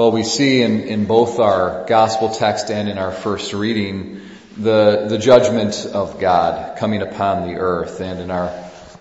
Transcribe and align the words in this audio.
Well, 0.00 0.12
we 0.12 0.22
see 0.22 0.62
in, 0.62 0.80
in 0.84 1.04
both 1.04 1.38
our 1.40 1.84
gospel 1.86 2.30
text 2.30 2.70
and 2.70 2.88
in 2.88 2.96
our 2.96 3.12
first 3.12 3.52
reading 3.52 4.22
the, 4.56 5.04
the 5.10 5.18
judgment 5.18 5.84
of 5.92 6.18
God 6.18 6.78
coming 6.78 7.02
upon 7.02 7.46
the 7.46 7.56
earth. 7.56 8.00
And 8.00 8.18
in 8.18 8.30
our, 8.30 8.48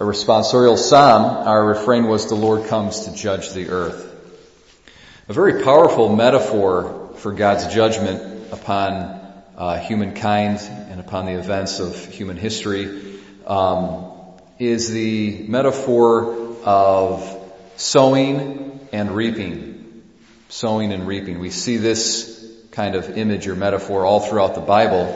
our 0.00 0.04
responsorial 0.04 0.76
psalm, 0.76 1.46
our 1.46 1.64
refrain 1.64 2.08
was, 2.08 2.26
the 2.26 2.34
Lord 2.34 2.66
comes 2.66 3.04
to 3.04 3.14
judge 3.14 3.52
the 3.52 3.68
earth. 3.68 4.04
A 5.28 5.32
very 5.32 5.62
powerful 5.62 6.08
metaphor 6.08 7.12
for 7.18 7.34
God's 7.34 7.72
judgment 7.72 8.52
upon 8.52 8.92
uh, 9.56 9.78
humankind 9.78 10.58
and 10.58 10.98
upon 10.98 11.26
the 11.26 11.38
events 11.38 11.78
of 11.78 12.04
human 12.06 12.36
history 12.36 13.16
um, 13.46 14.10
is 14.58 14.90
the 14.90 15.44
metaphor 15.46 16.56
of 16.64 17.52
sowing 17.76 18.88
and 18.92 19.14
reaping 19.14 19.69
sowing 20.50 20.92
and 20.92 21.06
reaping. 21.06 21.38
We 21.38 21.50
see 21.50 21.76
this 21.76 22.36
kind 22.72 22.96
of 22.96 23.16
image 23.16 23.46
or 23.46 23.54
metaphor 23.54 24.04
all 24.04 24.20
throughout 24.20 24.54
the 24.56 24.60
Bible, 24.60 25.06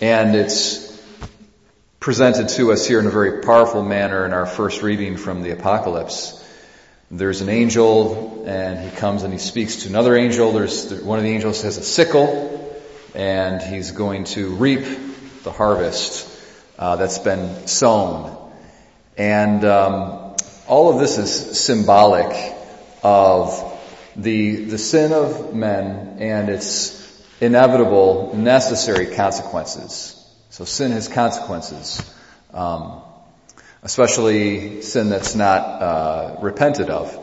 and 0.00 0.34
it's 0.34 0.88
presented 1.98 2.48
to 2.50 2.72
us 2.72 2.86
here 2.86 3.00
in 3.00 3.06
a 3.06 3.10
very 3.10 3.42
powerful 3.42 3.82
manner 3.82 4.24
in 4.24 4.32
our 4.32 4.46
first 4.46 4.82
reading 4.82 5.16
from 5.16 5.42
the 5.42 5.50
Apocalypse. 5.50 6.36
There's 7.10 7.40
an 7.40 7.48
angel, 7.48 8.44
and 8.46 8.88
he 8.88 8.96
comes 8.96 9.24
and 9.24 9.32
he 9.32 9.40
speaks 9.40 9.82
to 9.82 9.88
another 9.88 10.16
angel. 10.16 10.52
There's 10.52 11.02
one 11.02 11.18
of 11.18 11.24
the 11.24 11.30
angels 11.30 11.62
has 11.62 11.76
a 11.76 11.82
sickle, 11.82 12.80
and 13.14 13.60
he's 13.60 13.90
going 13.90 14.24
to 14.24 14.54
reap 14.54 14.86
the 15.42 15.50
harvest 15.50 16.28
uh, 16.78 16.94
that's 16.94 17.18
been 17.18 17.66
sown. 17.66 18.36
And 19.18 19.64
um, 19.64 20.36
all 20.68 20.92
of 20.92 21.00
this 21.00 21.18
is 21.18 21.60
symbolic 21.60 22.54
of 23.02 23.69
the, 24.16 24.64
the 24.64 24.78
sin 24.78 25.12
of 25.12 25.54
men 25.54 26.16
and 26.18 26.48
its 26.48 27.00
inevitable, 27.40 28.34
necessary 28.36 29.14
consequences. 29.14 30.16
So 30.50 30.64
sin 30.64 30.92
has 30.92 31.08
consequences, 31.08 32.02
um, 32.52 33.02
especially 33.82 34.82
sin 34.82 35.08
that's 35.08 35.34
not 35.34 35.60
uh, 35.60 36.36
repented 36.40 36.90
of, 36.90 37.18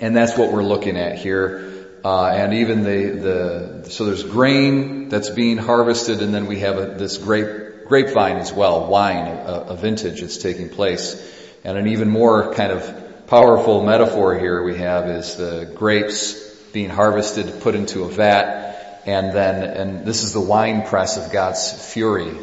and 0.00 0.16
that's 0.16 0.36
what 0.36 0.52
we're 0.52 0.64
looking 0.64 0.96
at 0.96 1.18
here. 1.18 1.74
Uh, 2.04 2.26
and 2.26 2.54
even 2.54 2.84
the 2.84 3.82
the 3.82 3.90
so 3.90 4.04
there's 4.04 4.22
grain 4.22 5.08
that's 5.08 5.30
being 5.30 5.58
harvested, 5.58 6.22
and 6.22 6.32
then 6.34 6.46
we 6.46 6.60
have 6.60 6.78
a, 6.78 6.86
this 6.94 7.18
grape 7.18 7.86
grapevine 7.86 8.36
as 8.36 8.52
well, 8.52 8.86
wine, 8.86 9.26
a, 9.26 9.66
a 9.68 9.76
vintage 9.76 10.20
that's 10.20 10.38
taking 10.38 10.68
place, 10.68 11.16
and 11.64 11.78
an 11.78 11.88
even 11.88 12.08
more 12.08 12.52
kind 12.54 12.72
of 12.72 13.07
powerful 13.28 13.84
metaphor 13.84 14.38
here 14.38 14.62
we 14.62 14.78
have 14.78 15.06
is 15.06 15.36
the 15.36 15.70
grapes 15.74 16.32
being 16.72 16.88
harvested, 16.88 17.60
put 17.60 17.74
into 17.74 18.04
a 18.04 18.08
vat, 18.08 19.02
and 19.04 19.34
then, 19.34 19.62
and 19.64 20.06
this 20.06 20.22
is 20.22 20.32
the 20.32 20.40
wine 20.40 20.86
press 20.86 21.18
of 21.18 21.30
God's 21.30 21.92
fury. 21.92 22.34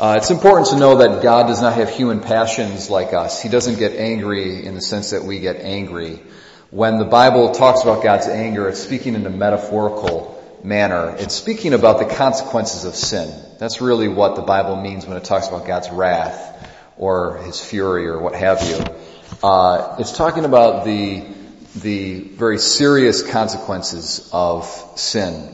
Uh, 0.00 0.14
it's 0.16 0.30
important 0.30 0.68
to 0.68 0.78
know 0.78 0.96
that 0.96 1.22
God 1.22 1.46
does 1.46 1.60
not 1.60 1.74
have 1.74 1.90
human 1.90 2.20
passions 2.20 2.88
like 2.88 3.12
us. 3.12 3.42
He 3.42 3.50
doesn't 3.50 3.78
get 3.78 3.92
angry 3.92 4.64
in 4.64 4.74
the 4.74 4.80
sense 4.80 5.10
that 5.10 5.24
we 5.24 5.40
get 5.40 5.56
angry. 5.56 6.22
When 6.70 6.96
the 6.96 7.04
Bible 7.04 7.52
talks 7.52 7.82
about 7.82 8.02
God's 8.02 8.28
anger, 8.28 8.70
it's 8.70 8.80
speaking 8.80 9.14
in 9.14 9.26
a 9.26 9.30
metaphorical 9.30 10.42
manner. 10.64 11.14
It's 11.18 11.34
speaking 11.34 11.74
about 11.74 11.98
the 11.98 12.14
consequences 12.14 12.86
of 12.86 12.94
sin. 12.94 13.30
That's 13.58 13.82
really 13.82 14.08
what 14.08 14.36
the 14.36 14.42
Bible 14.42 14.76
means 14.76 15.06
when 15.06 15.18
it 15.18 15.24
talks 15.24 15.48
about 15.48 15.66
God's 15.66 15.90
wrath 15.90 16.48
or 16.96 17.36
His 17.44 17.62
fury 17.62 18.06
or 18.06 18.18
what 18.18 18.34
have 18.34 18.62
you. 18.62 18.82
Uh, 19.42 19.96
it's 19.98 20.12
talking 20.12 20.44
about 20.44 20.84
the 20.84 21.24
the 21.74 22.20
very 22.20 22.58
serious 22.58 23.28
consequences 23.28 24.30
of 24.32 24.66
sin, 24.94 25.52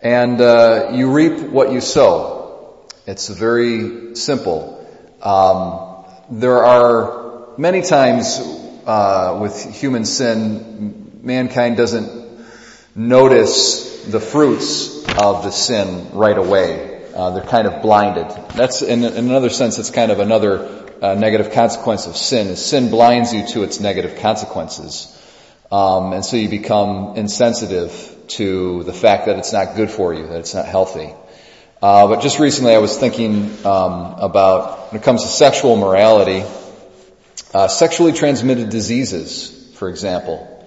and 0.00 0.40
uh, 0.40 0.90
you 0.92 1.12
reap 1.12 1.48
what 1.50 1.70
you 1.70 1.80
sow. 1.80 2.84
It's 3.06 3.28
very 3.28 4.16
simple. 4.16 4.84
Um, 5.22 6.40
there 6.40 6.64
are 6.64 7.56
many 7.56 7.82
times 7.82 8.40
uh, 8.84 9.38
with 9.40 9.76
human 9.80 10.04
sin, 10.04 11.20
mankind 11.22 11.76
doesn't 11.76 12.10
notice 12.96 14.06
the 14.06 14.18
fruits 14.18 15.04
of 15.22 15.44
the 15.44 15.52
sin 15.52 16.10
right 16.14 16.36
away. 16.36 17.04
Uh, 17.14 17.30
they're 17.30 17.44
kind 17.44 17.68
of 17.68 17.80
blinded. 17.80 18.26
That's 18.56 18.82
in, 18.82 19.04
in 19.04 19.28
another 19.28 19.50
sense. 19.50 19.78
It's 19.78 19.90
kind 19.90 20.10
of 20.10 20.18
another 20.18 20.81
uh, 21.02 21.14
negative 21.14 21.52
consequence 21.52 22.06
of 22.06 22.16
sin 22.16 22.46
is 22.46 22.64
sin 22.64 22.88
blinds 22.88 23.34
you 23.34 23.44
to 23.48 23.64
its 23.64 23.80
negative 23.80 24.20
consequences. 24.20 25.08
Um, 25.70 26.12
and 26.12 26.24
so 26.24 26.36
you 26.36 26.48
become 26.48 27.16
insensitive 27.16 28.16
to 28.28 28.84
the 28.84 28.92
fact 28.92 29.26
that 29.26 29.36
it's 29.38 29.52
not 29.52 29.74
good 29.74 29.90
for 29.90 30.14
you, 30.14 30.28
that 30.28 30.38
it's 30.38 30.54
not 30.54 30.66
healthy. 30.66 31.12
Uh, 31.82 32.06
but 32.06 32.20
just 32.20 32.38
recently 32.38 32.72
I 32.72 32.78
was 32.78 32.96
thinking 32.96 33.66
um, 33.66 34.14
about 34.18 34.92
when 34.92 35.00
it 35.00 35.04
comes 35.04 35.22
to 35.24 35.28
sexual 35.28 35.76
morality, 35.76 36.44
uh, 37.52 37.66
sexually 37.66 38.12
transmitted 38.12 38.70
diseases, 38.70 39.50
for 39.74 39.88
example, 39.88 40.64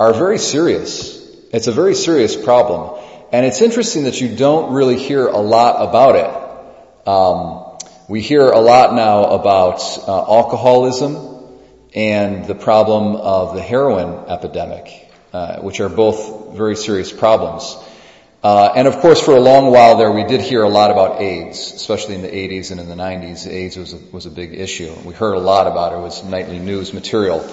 are 0.00 0.12
very 0.12 0.38
serious. 0.38 1.16
It's 1.52 1.68
a 1.68 1.72
very 1.72 1.94
serious 1.94 2.34
problem. 2.34 3.00
And 3.32 3.46
it's 3.46 3.62
interesting 3.62 4.04
that 4.04 4.20
you 4.20 4.34
don't 4.34 4.72
really 4.72 4.98
hear 4.98 5.28
a 5.28 5.38
lot 5.38 5.88
about 5.88 6.16
it. 6.16 7.08
Um, 7.08 7.65
we 8.08 8.20
hear 8.20 8.50
a 8.50 8.60
lot 8.60 8.94
now 8.94 9.24
about 9.24 9.80
uh, 10.06 10.32
alcoholism 10.32 11.16
and 11.94 12.46
the 12.46 12.54
problem 12.54 13.16
of 13.16 13.54
the 13.54 13.62
heroin 13.62 14.28
epidemic, 14.28 15.10
uh, 15.32 15.60
which 15.60 15.80
are 15.80 15.88
both 15.88 16.56
very 16.56 16.76
serious 16.76 17.12
problems. 17.12 17.76
Uh, 18.44 18.72
and 18.76 18.86
of 18.86 18.98
course, 18.98 19.20
for 19.20 19.34
a 19.34 19.40
long 19.40 19.72
while 19.72 19.96
there, 19.96 20.12
we 20.12 20.22
did 20.22 20.40
hear 20.40 20.62
a 20.62 20.68
lot 20.68 20.92
about 20.92 21.20
AIDS, 21.20 21.58
especially 21.58 22.14
in 22.14 22.22
the 22.22 22.28
80s 22.28 22.70
and 22.70 22.78
in 22.78 22.88
the 22.88 22.94
90s. 22.94 23.48
AIDS 23.48 23.76
was 23.76 23.92
a, 23.92 23.96
was 24.12 24.26
a 24.26 24.30
big 24.30 24.54
issue. 24.54 24.94
We 25.04 25.12
heard 25.12 25.34
a 25.34 25.40
lot 25.40 25.66
about 25.66 25.92
it. 25.92 25.96
It 25.96 26.02
was 26.02 26.22
nightly 26.22 26.60
news 26.60 26.92
material. 26.92 27.50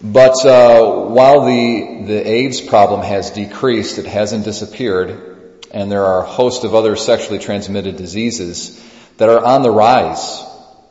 But 0.00 0.44
uh, 0.46 1.08
while 1.08 1.44
the 1.44 2.04
the 2.06 2.28
AIDS 2.28 2.60
problem 2.60 3.02
has 3.02 3.30
decreased, 3.30 3.98
it 3.98 4.06
hasn't 4.06 4.44
disappeared, 4.44 5.60
and 5.70 5.92
there 5.92 6.04
are 6.04 6.22
a 6.22 6.26
host 6.26 6.64
of 6.64 6.74
other 6.74 6.96
sexually 6.96 7.38
transmitted 7.38 7.96
diseases 7.96 8.82
that 9.22 9.28
are 9.28 9.44
on 9.44 9.62
the 9.62 9.70
rise. 9.70 10.44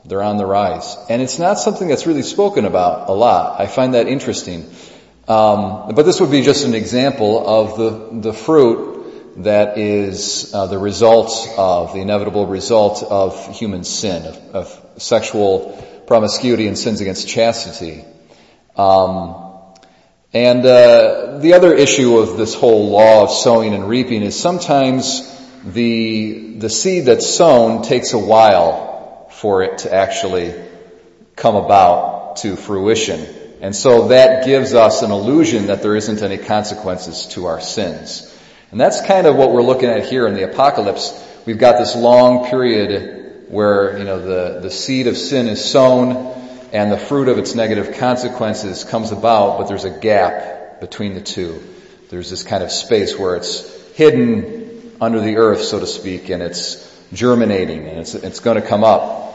They're 0.06 0.24
on 0.24 0.38
the 0.38 0.46
rise. 0.46 0.96
And 1.10 1.22
it's 1.22 1.38
not 1.38 1.60
something 1.60 1.90
that's 1.90 2.08
really 2.08 2.22
spoken 2.22 2.64
about 2.64 3.10
a 3.10 3.12
lot. 3.12 3.60
I 3.60 3.68
find 3.68 3.94
that 3.94 4.08
interesting. 4.08 4.74
Um, 5.28 5.94
but 5.94 6.04
this 6.04 6.22
would 6.22 6.32
be 6.32 6.42
just 6.42 6.66
an 6.66 6.74
example 6.74 7.46
of 7.46 7.78
the, 7.78 8.22
the 8.22 8.34
fruit 8.34 9.44
that 9.44 9.78
is 9.78 10.54
uh, 10.54 10.68
the 10.68 10.80
result 10.80 11.50
of, 11.58 11.94
the 11.94 12.00
inevitable 12.00 12.48
result 12.48 13.04
of 13.04 13.54
human 13.54 13.84
sin, 13.84 14.26
of, 14.26 14.56
of 14.56 15.02
sexual 15.02 15.86
promiscuity 16.08 16.68
and 16.68 16.78
sins 16.78 17.02
against 17.02 17.28
chastity. 17.28 18.06
Um, 18.78 19.36
and 20.32 20.66
uh, 20.66 21.40
the 21.40 21.52
other 21.52 21.74
issue 21.74 22.18
of 22.18 22.38
this 22.38 22.54
whole 22.54 22.92
law 22.92 23.24
of 23.24 23.32
sowing 23.32 23.74
and 23.74 23.90
reaping 23.90 24.22
is 24.22 24.40
sometimes 24.40 25.41
the, 25.64 26.56
the 26.58 26.70
seed 26.70 27.06
that's 27.06 27.28
sown 27.28 27.84
takes 27.84 28.14
a 28.14 28.20
while 28.20 29.30
for 29.32 29.64
it 29.64 29.80
to 29.80 29.94
actually 29.94 30.54
come 31.36 31.56
about 31.56 32.38
to 32.38 32.56
fruition. 32.56 33.26
And 33.62 33.76
so 33.76 34.08
that 34.08 34.46
gives 34.46 34.74
us 34.74 35.04
an 35.04 35.12
illusion 35.12 35.68
that 35.68 35.82
there 35.82 35.96
isn't 35.96 36.22
any 36.22 36.38
consequences 36.38 37.28
to 37.28 37.46
our 37.46 37.62
sins. 37.62 38.28
And 38.72 38.80
that's 38.80 39.02
kind 39.06 39.28
of 39.28 39.36
what 39.36 39.52
we're 39.52 39.62
looking 39.62 39.90
at 39.90 40.06
here 40.06 40.28
in 40.28 40.34
the 40.34 40.50
apocalypse. 40.50 41.12
We've 41.46 41.58
got 41.58 41.78
this 41.78 41.96
long 41.96 42.50
period 42.50 43.46
where, 43.50 43.98
you 43.98 44.06
know, 44.06 44.20
the, 44.20 44.62
the 44.62 44.72
seed 44.72 45.08
of 45.08 45.18
sin 45.18 45.48
is 45.48 45.64
sown 45.64 46.16
and 46.72 46.92
the 46.92 46.98
fruit 46.98 47.28
of 47.28 47.38
its 47.38 47.54
negative 47.54 47.98
consequences 47.98 48.84
comes 48.84 49.12
about, 49.12 49.58
but 49.58 49.68
there's 49.68 49.84
a 49.84 49.90
gap 49.90 50.80
between 50.80 51.14
the 51.14 51.22
two. 51.22 51.62
There's 52.10 52.30
this 52.30 52.44
kind 52.44 52.64
of 52.64 52.72
space 52.72 53.18
where 53.18 53.36
it's 53.36 53.70
hidden 53.94 54.61
under 55.02 55.20
the 55.20 55.38
earth, 55.38 55.64
so 55.64 55.80
to 55.80 55.88
speak, 55.88 56.30
and 56.30 56.44
it's 56.44 56.88
germinating 57.12 57.88
and 57.88 57.98
it's, 57.98 58.14
it's 58.14 58.40
going 58.40 58.62
to 58.62 58.66
come 58.66 58.84
up. 58.84 59.34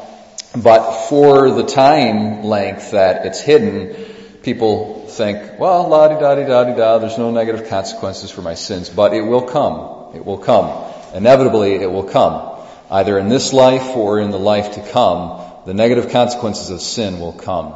But 0.56 1.08
for 1.08 1.50
the 1.50 1.64
time 1.64 2.44
length 2.44 2.92
that 2.92 3.26
it's 3.26 3.40
hidden, 3.40 3.96
people 4.42 5.08
think, 5.08 5.58
well, 5.58 5.88
la 5.88 6.06
di 6.06 6.20
da 6.20 6.36
di 6.36 6.44
da 6.44 6.64
di 6.64 6.74
da, 6.74 6.98
there's 6.98 7.18
no 7.18 7.32
negative 7.32 7.68
consequences 7.68 8.30
for 8.30 8.42
my 8.42 8.54
sins, 8.54 8.88
but 8.88 9.12
it 9.12 9.22
will 9.22 9.42
come. 9.42 10.14
It 10.14 10.24
will 10.24 10.38
come. 10.38 10.92
Inevitably, 11.12 11.74
it 11.74 11.90
will 11.90 12.04
come. 12.04 12.56
Either 12.88 13.18
in 13.18 13.28
this 13.28 13.52
life 13.52 13.96
or 13.96 14.20
in 14.20 14.30
the 14.30 14.38
life 14.38 14.74
to 14.74 14.88
come, 14.92 15.42
the 15.66 15.74
negative 15.74 16.10
consequences 16.12 16.70
of 16.70 16.80
sin 16.80 17.18
will 17.18 17.32
come. 17.32 17.74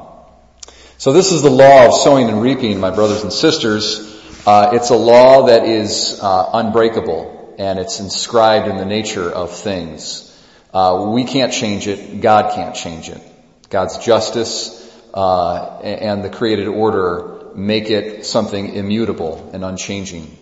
So 0.96 1.12
this 1.12 1.32
is 1.32 1.42
the 1.42 1.50
law 1.50 1.88
of 1.88 1.94
sowing 1.94 2.28
and 2.28 2.40
reaping, 2.40 2.78
my 2.78 2.90
brothers 2.90 3.24
and 3.24 3.32
sisters. 3.32 3.98
Uh, 4.46 4.70
it's 4.74 4.90
a 4.90 4.96
law 4.96 5.46
that 5.46 5.64
is 5.64 6.20
uh, 6.22 6.50
unbreakable 6.52 7.39
and 7.60 7.78
it's 7.78 8.00
inscribed 8.00 8.68
in 8.68 8.78
the 8.78 8.86
nature 8.86 9.30
of 9.30 9.54
things. 9.54 10.26
Uh, 10.72 11.10
we 11.12 11.24
can't 11.24 11.52
change 11.52 11.86
it. 11.86 12.22
God 12.22 12.54
can't 12.54 12.74
change 12.74 13.10
it. 13.10 13.20
God's 13.68 13.98
justice 13.98 14.80
uh, 15.12 15.78
and 15.82 16.24
the 16.24 16.30
created 16.30 16.68
order 16.68 17.50
make 17.54 17.90
it 17.90 18.24
something 18.24 18.74
immutable 18.74 19.50
and 19.52 19.62
unchanging. 19.62 20.38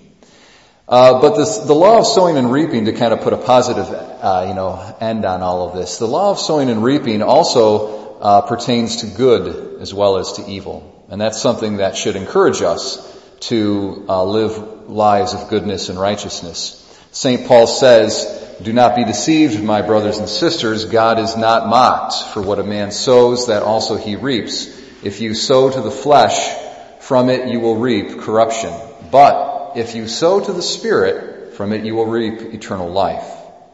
Uh, 0.86 1.20
but 1.20 1.34
this, 1.36 1.58
the 1.58 1.74
law 1.74 1.98
of 1.98 2.06
sowing 2.06 2.36
and 2.36 2.52
reaping, 2.52 2.84
to 2.84 2.92
kind 2.92 3.12
of 3.12 3.22
put 3.22 3.32
a 3.32 3.36
positive, 3.36 3.86
uh, 3.88 4.44
you 4.46 4.54
know, 4.54 4.96
end 5.00 5.24
on 5.24 5.42
all 5.42 5.68
of 5.68 5.76
this, 5.76 5.98
the 5.98 6.06
law 6.06 6.30
of 6.30 6.38
sowing 6.38 6.70
and 6.70 6.84
reaping 6.84 7.20
also 7.20 8.16
uh, 8.20 8.42
pertains 8.42 8.98
to 8.98 9.06
good 9.08 9.80
as 9.80 9.92
well 9.92 10.18
as 10.18 10.34
to 10.34 10.48
evil, 10.48 11.04
and 11.10 11.20
that's 11.20 11.42
something 11.42 11.78
that 11.78 11.96
should 11.96 12.14
encourage 12.14 12.62
us 12.62 13.04
to 13.40 14.06
uh, 14.08 14.22
live 14.22 14.88
lives 14.88 15.34
of 15.34 15.48
goodness 15.48 15.88
and 15.88 15.98
righteousness. 15.98 16.84
St. 17.12 17.46
Paul 17.46 17.66
says, 17.66 18.26
"Do 18.62 18.72
not 18.72 18.96
be 18.96 19.04
deceived, 19.04 19.62
my 19.62 19.82
brothers 19.82 20.18
and 20.18 20.28
sisters. 20.28 20.84
God 20.84 21.18
is 21.18 21.36
not 21.36 21.68
mocked. 21.68 22.14
For 22.34 22.42
what 22.42 22.58
a 22.58 22.64
man 22.64 22.90
sows, 22.90 23.46
that 23.46 23.62
also 23.62 23.96
he 23.96 24.16
reaps. 24.16 24.68
If 25.02 25.20
you 25.20 25.34
sow 25.34 25.70
to 25.70 25.80
the 25.80 25.90
flesh, 25.90 26.54
from 27.00 27.30
it 27.30 27.48
you 27.48 27.60
will 27.60 27.76
reap 27.76 28.20
corruption. 28.20 28.72
But 29.10 29.72
if 29.76 29.94
you 29.94 30.08
sow 30.08 30.40
to 30.40 30.52
the 30.52 30.62
Spirit, 30.62 31.54
from 31.54 31.72
it 31.72 31.84
you 31.84 31.94
will 31.94 32.06
reap 32.06 32.54
eternal 32.54 32.90
life. 32.90 33.24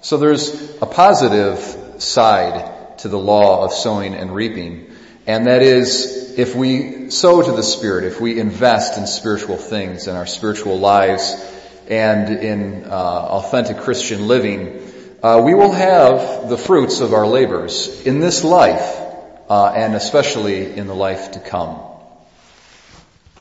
So 0.00 0.16
there's 0.16 0.52
a 0.80 0.86
positive 0.86 1.58
side 1.98 2.98
to 2.98 3.08
the 3.08 3.18
law 3.18 3.64
of 3.64 3.72
sowing 3.72 4.14
and 4.14 4.34
reaping, 4.34 4.86
and 5.26 5.46
that 5.46 5.62
is 5.62 6.34
if 6.38 6.54
we 6.54 7.10
sow 7.10 7.42
to 7.42 7.52
the 7.52 7.62
Spirit, 7.62 8.04
if 8.04 8.20
we 8.20 8.38
invest 8.38 8.98
in 8.98 9.06
spiritual 9.06 9.56
things 9.56 10.06
in 10.06 10.14
our 10.14 10.26
spiritual 10.26 10.78
lives 10.78 11.34
and 11.88 12.38
in 12.38 12.84
uh, 12.84 12.88
authentic 12.88 13.78
Christian 13.78 14.26
living, 14.26 14.92
uh, 15.22 15.40
we 15.44 15.54
will 15.54 15.72
have 15.72 16.48
the 16.48 16.58
fruits 16.58 17.00
of 17.00 17.12
our 17.12 17.26
labors 17.26 18.06
in 18.06 18.20
this 18.20 18.44
life 18.44 19.00
uh, 19.48 19.72
and 19.74 19.94
especially 19.94 20.76
in 20.76 20.86
the 20.86 20.94
life 20.94 21.32
to 21.32 21.40
come. 21.40 21.93